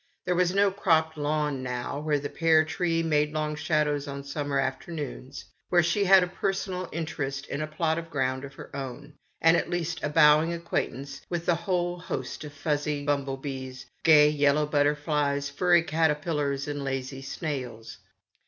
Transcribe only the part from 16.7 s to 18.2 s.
lazy snails.